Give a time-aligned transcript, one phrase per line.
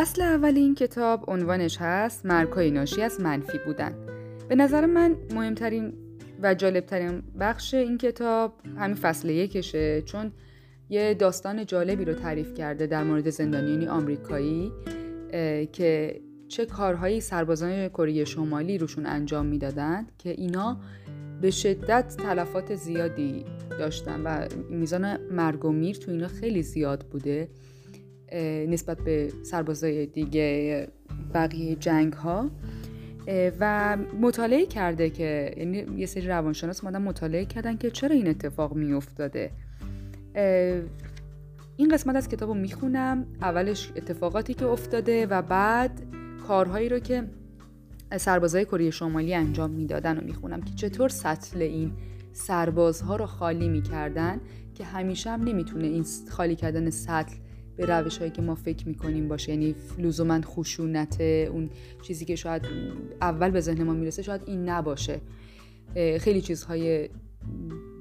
[0.00, 3.94] فصل اول این کتاب عنوانش هست مرکای ناشی از منفی بودن.
[4.48, 5.92] به نظر من مهمترین
[6.42, 10.32] و جالبترین بخش این کتاب همین فصل یکشه چون
[10.90, 14.72] یه داستان جالبی رو تعریف کرده در مورد زندانیانی آمریکایی
[15.72, 20.80] که چه کارهایی سربازان کره شمالی روشون انجام می‌دادند که اینا
[21.40, 27.48] به شدت تلفات زیادی داشتن و میزان مرگ و میر تو اینا خیلی زیاد بوده.
[28.68, 30.88] نسبت به سربازای دیگه
[31.34, 32.50] بقیه جنگ ها
[33.60, 38.74] و مطالعه کرده که یعنی یه سری روانشناس مادم مطالعه کردن که چرا این اتفاق
[38.74, 39.50] میافتاده.
[41.76, 43.26] این قسمت از کتاب رو می‌خونم.
[43.42, 46.02] اولش اتفاقاتی که افتاده و بعد
[46.48, 47.24] کارهایی رو که
[48.16, 51.92] سربازای کره شمالی انجام می‌دادن و می‌خونم که چطور سطل این
[52.32, 54.40] سربازها رو خالی می‌کردن
[54.74, 57.36] که همیشه هم نمی‌تونه این خالی کردن سطل
[57.80, 59.52] به روش هایی که ما فکر می‌کنیم باشه.
[59.52, 61.70] یعنی لزوما خشونت اون
[62.02, 62.62] چیزی که شاید
[63.20, 65.20] اول به ذهن ما می‌رسه شاید این نباشه.
[66.20, 67.08] خیلی چیزهای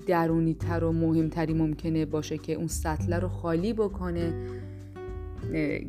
[0.08, 4.34] درونی تر و مهمتری ممکنه باشه که اون سطل رو خالی بکنه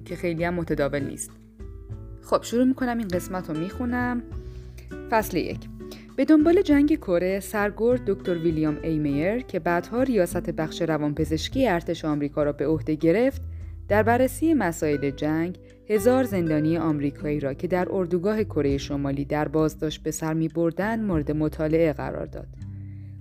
[0.05, 1.30] که خیلی هم متداول نیست.
[2.22, 2.98] خب شروع می‌کنم.
[2.98, 4.22] این قسمت رو می‌خونم.
[5.11, 5.61] فصل یک.
[6.16, 12.42] به دنبال جنگ کره سرگرد دکتر ویلیام ایمیر که بعدها ریاست بخش روانپزشکی ارتش آمریکا
[12.42, 13.42] را به عهده گرفت
[13.91, 20.02] در بررسی مسائل جنگ هزار زندانی آمریکایی را که در اردوگاه کره شمالی در بازداشت
[20.02, 22.46] به سر می بردن مورد مطالعه قرار داد.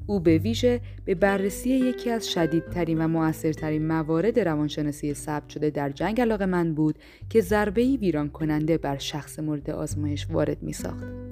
[0.07, 5.89] او به ویژه به بررسی یکی از شدیدترین و موثرترین موارد روانشناسی ثبت شده در
[5.89, 11.28] جنگ علاقه من بود که ضربه‌ای ویران کننده بر شخص مورد آزمایش وارد می ساخت.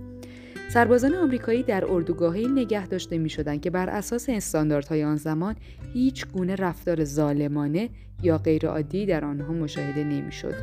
[0.70, 5.56] سربازان آمریکایی در اردوگاهی نگه داشته می شدن که بر اساس استانداردهای آن زمان
[5.94, 7.90] هیچ گونه رفتار ظالمانه
[8.24, 10.54] یا غیرعادی در آنها مشاهده نمی شد.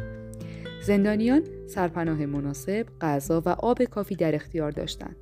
[0.83, 5.17] زندانیان سرپناه مناسب، غذا و آب کافی در اختیار داشتند.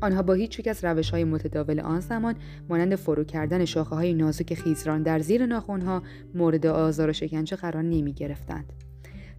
[0.00, 2.34] آنها با هیچ یک از روش های متداول آن زمان
[2.68, 6.02] مانند فرو کردن شاخه های نازک خیزران در زیر ناخونها
[6.34, 8.72] مورد آزار و شکنجه قرار نمی گرفتند.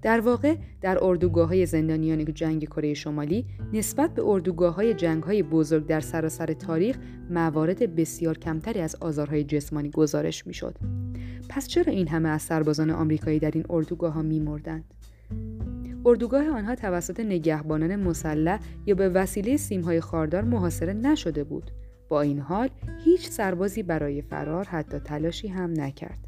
[0.02, 5.44] در واقع در اردوگاه های زندانیان جنگ کره شمالی نسبت به اردوگاه های جنگ های
[5.44, 6.98] بزرگ در سراسر تاریخ
[7.30, 10.76] موارد بسیار کمتری از آزارهای جسمانی گزارش می شد.
[11.50, 14.94] پس چرا این همه از سربازان آمریکایی در این اردوگاه ها می مردند؟
[16.06, 21.72] اردوگاه آنها توسط نگهبانان مسلح یا به وسیله سیمهای خاردار محاصره نشده بود.
[22.10, 22.70] با این حال
[23.06, 26.28] هیچ سربازی برای فرار حتی تلاشی هم نکرد.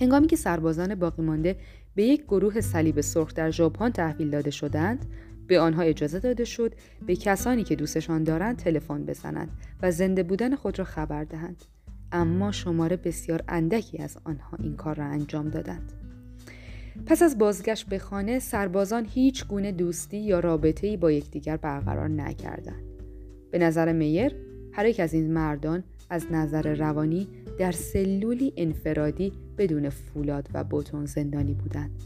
[0.00, 1.56] هنگامی که سربازان باقی مانده
[1.98, 5.06] به یک گروه صلیب سرخ در ژاپن تحویل داده شدند.
[5.46, 6.74] به آنها اجازه داده شد
[7.06, 9.48] به کسانی که دوستشان دارند تلفن بزنند
[9.82, 11.64] و زنده بودن خود را خبر دهند.
[12.12, 15.92] اما شماره بسیار اندکی از آنها این کار را انجام دادند.
[17.06, 22.84] پس از بازگشت به خانه سربازان هیچ گونه دوستی یا رابطه‌ای با یکدیگر برقرار نکردند.
[23.50, 24.34] به نظر میر
[24.72, 27.28] هر یک از این مردان از نظر روانی
[27.58, 32.02] در سلولی انفرادی بدون فولاد و بوتون زندانی بودند.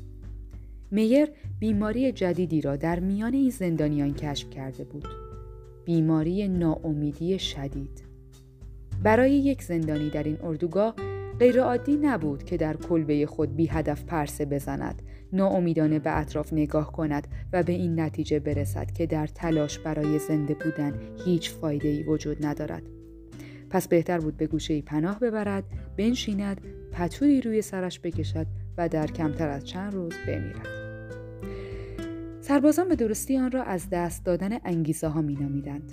[0.90, 5.08] میر بیماری جدیدی را در میان این زندانیان کشف کرده بود.
[5.84, 8.02] بیماری ناامیدی شدید.
[9.02, 10.94] برای یک زندانی در این اردوگاه
[11.38, 15.02] غیرعادی نبود که در کلبه خود بی هدف پرسه بزند،
[15.32, 20.54] ناامیدانه به اطراف نگاه کند و به این نتیجه برسد که در تلاش برای زنده
[20.54, 23.01] بودن هیچ فایده ای وجود ندارد.
[23.72, 25.64] پس بهتر بود به گوشه پناه ببرد،
[25.96, 26.60] بنشیند،
[26.92, 28.46] پتویی روی سرش بکشد
[28.78, 30.68] و در کمتر از چند روز بمیرد.
[32.40, 35.92] سربازان به درستی آن را از دست دادن انگیزه ها می نامیدند.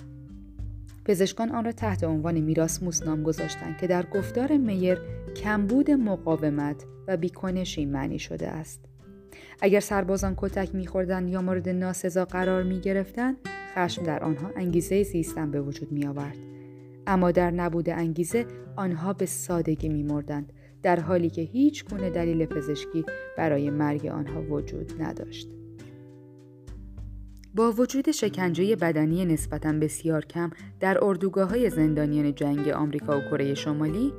[1.06, 4.98] پزشکان آن را تحت عنوان میراسموس نام گذاشتند که در گفتار میر
[5.36, 8.86] کمبود مقاومت و بیکنشی معنی شده است.
[9.62, 13.36] اگر سربازان کتک میخوردند یا مورد ناسزا قرار می گرفتند،
[13.76, 16.59] خشم در آنها انگیزه زیستن به وجود می آورد.
[17.10, 18.46] اما در نبود انگیزه
[18.76, 20.54] آنها به سادگی میمردند
[20.84, 23.06] در حالی که هیچ گونه دلیل پزشکی
[23.38, 25.48] برای مرگ آنها وجود نداشت.
[27.56, 33.54] با وجود شکنجه بدنی نسبتا بسیار کم در اردوگاه های زندانیان جنگ آمریکا و کره
[33.54, 34.14] شمالی،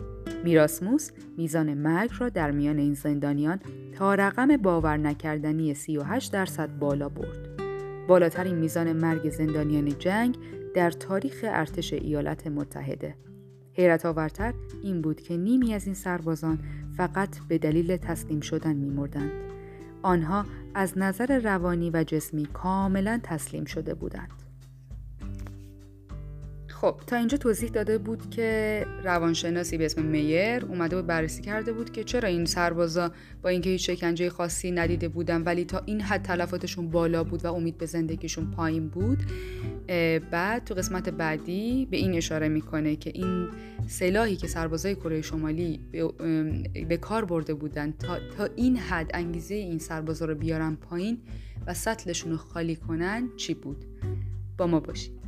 [0.44, 3.60] میراسموس میزان مرگ را در میان این زندانیان
[3.94, 7.48] تا رقم باور نکردنی 38 درصد بالا برد.
[8.08, 10.36] بالاترین میزان مرگ زندانیان جنگ
[10.74, 13.14] در تاریخ ارتش ایالات متحده.
[13.72, 16.58] حیرت آورتر این بود که نیمی از این سربازان
[16.96, 19.30] فقط به دلیل تسلیم شدن میمردند.
[20.02, 20.44] آنها
[20.74, 24.39] از نظر روانی و جسمی کاملا تسلیم شده بودند.
[26.80, 27.00] خب.
[27.06, 31.92] تا اینجا توضیح داده بود که روانشناسی به اسم میر اومده بود بررسی کرده بود
[31.92, 33.12] که چرا این سربازا
[33.42, 37.54] با اینکه هیچ شکنجه خاصی ندیده بودن ولی تا این حد تلفاتشون بالا بود و
[37.54, 39.18] امید به زندگیشون پایین بود
[40.30, 43.48] بعد تو قسمت بعدی به این اشاره می‌کنه که این
[43.86, 45.80] سلاحی که سربازای کره شمالی
[46.88, 51.18] به کار برده بودن تا, تا این حد انگیزه این سربازا رو بیارن پایین
[51.66, 53.84] و سطلشون رو خالی کنن چی بود؟
[54.58, 55.19] با ما باشید.